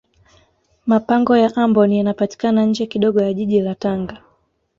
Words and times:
mapango 0.85 1.37
ya 1.37 1.55
amboni 1.55 1.97
yanapatikana 1.97 2.65
nje 2.65 2.85
kidogo 2.85 3.21
ya 3.21 3.33
jiji 3.33 3.61
la 3.61 3.75
tanga 3.75 4.21